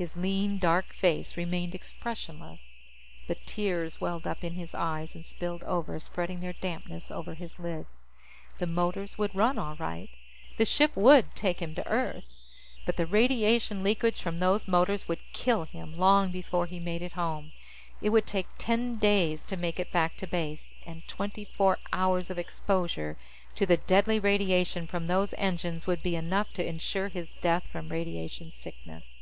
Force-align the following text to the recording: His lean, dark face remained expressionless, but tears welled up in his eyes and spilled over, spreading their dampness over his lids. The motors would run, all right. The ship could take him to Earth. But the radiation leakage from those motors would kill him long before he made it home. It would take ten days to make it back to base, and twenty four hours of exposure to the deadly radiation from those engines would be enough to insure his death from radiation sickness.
His 0.00 0.16
lean, 0.16 0.58
dark 0.60 0.92
face 0.92 1.36
remained 1.36 1.74
expressionless, 1.74 2.78
but 3.26 3.44
tears 3.46 4.00
welled 4.00 4.28
up 4.28 4.44
in 4.44 4.52
his 4.54 4.72
eyes 4.72 5.16
and 5.16 5.26
spilled 5.26 5.64
over, 5.64 5.98
spreading 5.98 6.38
their 6.38 6.52
dampness 6.52 7.10
over 7.10 7.34
his 7.34 7.58
lids. 7.58 8.06
The 8.58 8.68
motors 8.68 9.18
would 9.18 9.34
run, 9.34 9.58
all 9.58 9.74
right. 9.74 10.08
The 10.56 10.64
ship 10.64 10.94
could 10.94 11.34
take 11.34 11.60
him 11.60 11.74
to 11.74 11.88
Earth. 11.88 12.32
But 12.86 12.96
the 12.96 13.06
radiation 13.06 13.82
leakage 13.82 14.22
from 14.22 14.38
those 14.38 14.68
motors 14.68 15.08
would 15.08 15.18
kill 15.32 15.64
him 15.64 15.98
long 15.98 16.30
before 16.30 16.66
he 16.66 16.78
made 16.78 17.02
it 17.02 17.14
home. 17.14 17.50
It 18.00 18.10
would 18.10 18.24
take 18.28 18.46
ten 18.56 18.98
days 18.98 19.44
to 19.46 19.56
make 19.56 19.80
it 19.80 19.90
back 19.90 20.16
to 20.18 20.28
base, 20.28 20.74
and 20.86 21.08
twenty 21.08 21.44
four 21.44 21.80
hours 21.92 22.30
of 22.30 22.38
exposure 22.38 23.16
to 23.56 23.66
the 23.66 23.78
deadly 23.78 24.20
radiation 24.20 24.86
from 24.86 25.08
those 25.08 25.34
engines 25.36 25.88
would 25.88 26.04
be 26.04 26.14
enough 26.14 26.52
to 26.52 26.64
insure 26.64 27.08
his 27.08 27.34
death 27.40 27.66
from 27.66 27.88
radiation 27.88 28.52
sickness. 28.52 29.16